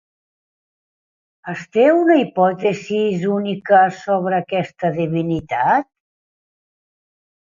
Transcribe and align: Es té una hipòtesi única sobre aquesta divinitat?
Es 1.51 1.59
té 1.75 1.83
una 1.97 2.15
hipòtesi 2.21 3.01
única 3.33 3.81
sobre 3.97 4.39
aquesta 4.39 4.91
divinitat? 4.97 5.87